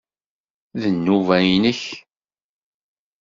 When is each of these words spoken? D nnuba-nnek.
D 0.79 0.83
nnuba-nnek. 0.93 1.81